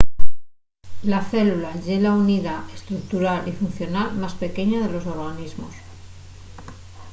[1.11, 5.73] la célula ye la unidá estructural y funcional más pequeña de los organismos